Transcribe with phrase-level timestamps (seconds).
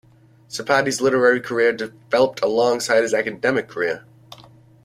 [0.49, 4.03] Sapardi's literary career developed alongside his academic career.